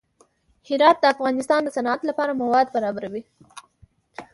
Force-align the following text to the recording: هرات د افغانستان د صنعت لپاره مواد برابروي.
هرات 0.67 0.97
د 0.99 1.05
افغانستان 1.13 1.61
د 1.63 1.69
صنعت 1.75 2.01
لپاره 2.09 2.37
مواد 2.41 2.67
برابروي. 2.75 3.23